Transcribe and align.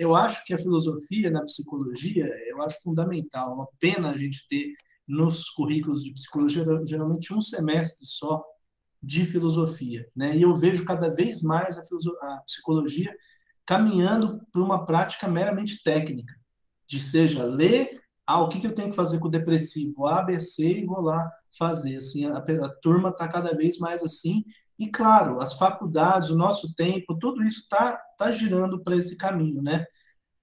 eu 0.00 0.16
acho 0.16 0.42
que 0.46 0.54
a 0.54 0.58
filosofia 0.58 1.30
na 1.30 1.42
psicologia, 1.42 2.26
eu 2.48 2.62
acho 2.62 2.82
fundamental. 2.82 3.54
Uma 3.54 3.68
pena 3.78 4.10
a 4.10 4.16
gente 4.16 4.48
ter 4.48 4.72
nos 5.06 5.50
currículos 5.50 6.02
de 6.02 6.14
psicologia 6.14 6.64
geralmente 6.86 7.34
um 7.34 7.40
semestre 7.42 8.06
só 8.06 8.42
de 9.02 9.26
filosofia, 9.26 10.08
né? 10.16 10.34
E 10.34 10.42
eu 10.42 10.54
vejo 10.54 10.86
cada 10.86 11.10
vez 11.10 11.42
mais 11.42 11.78
a, 11.78 11.82
a 11.82 12.36
psicologia 12.46 13.14
caminhando 13.66 14.40
para 14.50 14.62
uma 14.62 14.86
prática 14.86 15.28
meramente 15.28 15.82
técnica, 15.82 16.34
de 16.86 16.98
seja 16.98 17.44
ler, 17.44 18.00
ah, 18.26 18.40
o 18.40 18.48
que, 18.48 18.58
que 18.58 18.66
eu 18.66 18.74
tenho 18.74 18.88
que 18.88 18.96
fazer 18.96 19.18
com 19.18 19.28
o 19.28 19.30
depressivo, 19.30 20.06
A, 20.06 20.22
B, 20.22 20.40
C, 20.40 20.80
e 20.80 20.86
vou 20.86 21.02
lá 21.02 21.30
fazer. 21.58 21.96
Assim, 21.96 22.24
a, 22.24 22.38
a 22.38 22.68
turma 22.80 23.10
está 23.10 23.28
cada 23.28 23.54
vez 23.54 23.78
mais 23.78 24.02
assim, 24.02 24.44
e 24.80 24.88
claro, 24.90 25.40
as 25.42 25.54
faculdades, 25.54 26.30
o 26.30 26.36
nosso 26.38 26.74
tempo, 26.74 27.18
tudo 27.18 27.42
isso 27.44 27.60
está 27.62 27.98
tá 28.18 28.32
girando 28.32 28.82
para 28.82 28.96
esse 28.96 29.18
caminho, 29.18 29.62
né? 29.62 29.84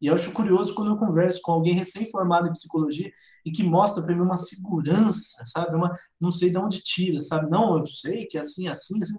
E 0.00 0.06
eu 0.06 0.14
acho 0.14 0.32
curioso 0.32 0.74
quando 0.74 0.90
eu 0.92 0.98
converso 0.98 1.40
com 1.42 1.52
alguém 1.52 1.74
recém-formado 1.74 2.48
em 2.48 2.52
psicologia 2.52 3.12
e 3.44 3.52
que 3.52 3.62
mostra 3.62 4.02
para 4.02 4.14
mim 4.14 4.22
uma 4.22 4.36
segurança, 4.38 5.44
sabe? 5.46 5.76
Uma, 5.76 5.94
não 6.20 6.32
sei 6.32 6.50
de 6.50 6.58
onde 6.58 6.82
tira, 6.82 7.20
sabe? 7.20 7.50
Não, 7.50 7.78
eu 7.78 7.86
sei 7.86 8.26
que 8.26 8.38
é 8.38 8.40
assim, 8.40 8.68
assim, 8.68 9.00
assim. 9.02 9.16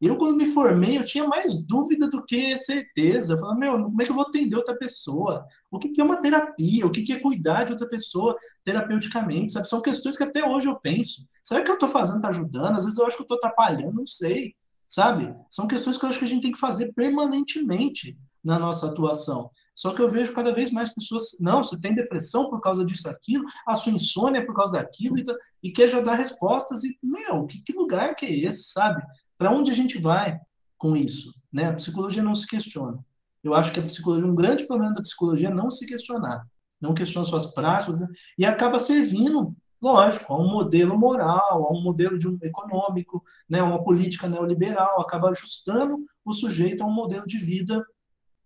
Eu, 0.00 0.16
quando 0.16 0.36
me 0.36 0.46
formei, 0.46 0.96
eu 0.96 1.04
tinha 1.04 1.28
mais 1.28 1.62
dúvida 1.62 2.08
do 2.08 2.24
que 2.24 2.56
certeza. 2.58 3.34
Eu 3.34 3.38
falava, 3.38 3.58
meu, 3.58 3.72
como 3.84 4.00
é 4.00 4.04
que 4.04 4.10
eu 4.10 4.14
vou 4.14 4.24
atender 4.26 4.56
outra 4.56 4.74
pessoa? 4.74 5.44
O 5.70 5.78
que, 5.78 5.90
que 5.90 6.00
é 6.00 6.04
uma 6.04 6.22
terapia? 6.22 6.86
O 6.86 6.90
que, 6.90 7.02
que 7.02 7.12
é 7.12 7.20
cuidar 7.20 7.64
de 7.64 7.72
outra 7.72 7.86
pessoa 7.86 8.34
terapeuticamente? 8.64 9.52
Sabe? 9.52 9.68
São 9.68 9.82
questões 9.82 10.16
que 10.16 10.22
até 10.22 10.42
hoje 10.42 10.68
eu 10.68 10.76
penso. 10.76 11.26
Será 11.44 11.62
que 11.62 11.70
eu 11.70 11.74
estou 11.74 11.88
fazendo 11.88 12.16
está 12.16 12.30
ajudando? 12.30 12.76
Às 12.76 12.84
vezes 12.84 12.98
eu 12.98 13.06
acho 13.06 13.16
que 13.16 13.22
eu 13.22 13.24
estou 13.24 13.36
atrapalhando, 13.36 13.92
não 13.92 14.06
sei. 14.06 14.54
Sabe? 14.88 15.34
São 15.50 15.68
questões 15.68 15.98
que 15.98 16.04
eu 16.04 16.08
acho 16.08 16.18
que 16.18 16.24
a 16.24 16.28
gente 16.28 16.42
tem 16.42 16.52
que 16.52 16.58
fazer 16.58 16.92
permanentemente 16.94 18.16
na 18.42 18.58
nossa 18.58 18.88
atuação. 18.88 19.50
Só 19.74 19.94
que 19.94 20.02
eu 20.02 20.10
vejo 20.10 20.32
cada 20.32 20.52
vez 20.52 20.70
mais 20.70 20.92
pessoas, 20.92 21.38
não, 21.40 21.62
você 21.62 21.78
tem 21.78 21.94
depressão 21.94 22.50
por 22.50 22.60
causa 22.60 22.84
disso, 22.84 23.08
aquilo, 23.08 23.46
a 23.66 23.74
sua 23.74 23.92
insônia 23.92 24.40
é 24.40 24.44
por 24.44 24.54
causa 24.54 24.72
daquilo, 24.72 25.18
e, 25.18 25.24
e 25.62 25.72
quer 25.72 25.88
já 25.88 26.00
dar 26.00 26.16
respostas, 26.16 26.84
e, 26.84 26.98
meu, 27.02 27.46
que, 27.46 27.62
que 27.62 27.72
lugar 27.72 28.14
que 28.14 28.26
é 28.26 28.30
esse, 28.40 28.70
sabe? 28.72 29.02
Para 29.40 29.50
onde 29.50 29.70
a 29.70 29.74
gente 29.74 29.98
vai 29.98 30.38
com 30.76 30.94
isso? 30.94 31.32
Né? 31.50 31.64
A 31.64 31.72
psicologia 31.72 32.22
não 32.22 32.34
se 32.34 32.46
questiona. 32.46 33.02
Eu 33.42 33.54
acho 33.54 33.72
que 33.72 33.80
a 33.80 33.82
psicologia, 33.82 34.30
um 34.30 34.34
grande 34.34 34.66
problema 34.66 34.92
da 34.92 35.00
psicologia 35.00 35.48
é 35.48 35.54
não 35.54 35.70
se 35.70 35.86
questionar, 35.86 36.46
não 36.78 36.92
questiona 36.92 37.26
suas 37.26 37.46
práticas, 37.46 38.00
né? 38.00 38.06
e 38.36 38.44
acaba 38.44 38.78
servindo, 38.78 39.56
lógico, 39.80 40.30
a 40.30 40.38
um 40.38 40.46
modelo 40.46 40.98
moral, 40.98 41.66
a 41.66 41.72
um 41.72 41.82
modelo 41.82 42.18
de 42.18 42.28
um 42.28 42.36
econômico, 42.42 43.24
né? 43.48 43.62
uma 43.62 43.82
política 43.82 44.28
neoliberal, 44.28 45.00
acaba 45.00 45.30
ajustando 45.30 46.04
o 46.22 46.34
sujeito 46.34 46.84
a 46.84 46.86
um 46.86 46.92
modelo 46.92 47.26
de 47.26 47.38
vida 47.38 47.82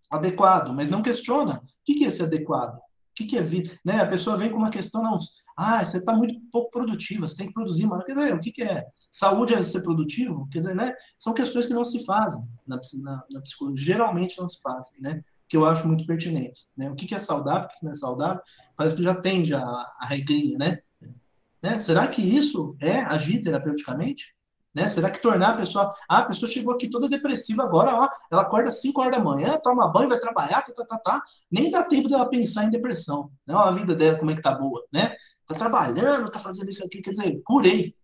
adequado, 0.09 0.73
mas 0.73 0.89
não 0.89 1.03
questiona 1.03 1.57
o 1.57 1.61
que 1.85 2.05
é 2.05 2.07
esse 2.07 2.23
adequado, 2.23 2.77
o 2.77 2.81
que 3.15 3.37
é 3.37 3.43
vida, 3.43 3.77
né? 3.85 4.01
A 4.01 4.07
pessoa 4.07 4.37
vem 4.37 4.49
com 4.49 4.59
uma 4.59 4.71
questão, 4.71 5.03
não, 5.03 5.19
ah, 5.57 5.85
você 5.85 5.99
está 5.99 6.13
muito 6.13 6.41
pouco 6.53 6.71
produtiva, 6.71 7.27
você 7.27 7.37
tem 7.37 7.49
que 7.49 7.53
produzir 7.53 7.87
mais. 7.87 8.05
Quer 8.05 8.15
dizer, 8.15 8.35
o 8.35 8.41
que, 8.41 8.53
que 8.53 8.63
é? 8.63 8.87
Saúde 9.15 9.55
é 9.55 9.63
ser 9.63 9.83
produtivo? 9.83 10.49
Quer 10.51 10.59
dizer, 10.59 10.75
né? 10.75 10.93
São 11.17 11.33
questões 11.33 11.67
que 11.67 11.73
não 11.73 11.85
se 11.85 12.05
fazem 12.05 12.45
na, 12.67 12.81
na, 13.01 13.25
na 13.31 13.41
psicologia, 13.43 13.95
geralmente 13.95 14.37
não 14.41 14.49
se 14.49 14.61
fazem, 14.61 15.01
né? 15.01 15.23
Que 15.49 15.57
eu 15.57 15.65
acho 15.65 15.87
muito 15.87 16.05
pertinentes, 16.05 16.73
né? 16.77 16.91
O 16.91 16.97
que, 16.97 17.07
que 17.07 17.15
é 17.15 17.21
saudável, 17.21 17.69
o 17.69 17.79
que 17.79 17.85
não 17.85 17.93
é 17.93 17.95
saudável, 17.95 18.43
parece 18.75 18.97
que 18.97 19.05
já 19.05 19.15
tem 19.15 19.45
já 19.45 19.61
a 19.63 20.05
regrinha, 20.09 20.59
né? 20.59 20.81
né? 21.63 21.79
Será 21.79 22.09
que 22.09 22.21
isso 22.21 22.77
é 22.81 23.03
agir 23.03 23.41
terapeuticamente? 23.41 24.35
Né? 24.75 24.89
Será 24.89 25.09
que 25.09 25.23
tornar 25.23 25.51
a 25.51 25.57
pessoa. 25.59 25.95
Ah, 26.09 26.19
a 26.19 26.25
pessoa 26.25 26.51
chegou 26.51 26.75
aqui 26.75 26.91
toda 26.91 27.09
depressiva 27.09 27.63
agora, 27.63 27.95
ó, 27.95 28.09
ela 28.33 28.43
acorda 28.43 28.71
às 28.71 28.81
5 28.81 29.01
horas 29.01 29.17
da 29.17 29.23
manhã, 29.23 29.57
toma 29.63 29.93
banho, 29.93 30.09
vai 30.09 30.19
trabalhar, 30.19 30.61
tá, 30.63 30.73
tá, 30.73 30.85
tá, 30.85 30.99
tá. 30.99 31.23
Nem 31.49 31.71
dá 31.71 31.85
tempo 31.85 32.09
dela 32.09 32.29
pensar 32.29 32.65
em 32.65 32.71
depressão. 32.71 33.31
Né? 33.47 33.55
a 33.55 33.71
vida 33.71 33.95
dela, 33.95 34.19
como 34.19 34.33
é 34.33 34.35
que 34.35 34.43
tá 34.43 34.51
boa, 34.51 34.85
né? 34.93 35.15
Tá 35.47 35.55
trabalhando, 35.55 36.33
tá 36.33 36.41
fazendo 36.41 36.69
isso 36.69 36.85
aqui, 36.85 37.01
quer 37.01 37.11
dizer, 37.11 37.41
curei. 37.45 37.95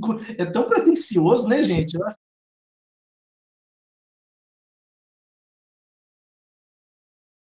É 0.38 0.44
tão 0.44 0.64
pretencioso, 0.64 1.48
né, 1.48 1.62
gente? 1.62 1.94
Eu 1.94 2.06
acho 2.06 2.16